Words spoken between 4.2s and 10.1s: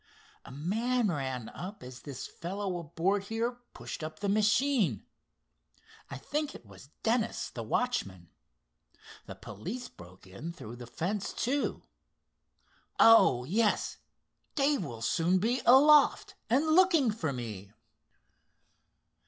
machine. I think it was Dennis, the watchman. The police